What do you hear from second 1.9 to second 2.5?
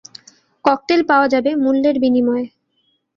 বিনিময়ে।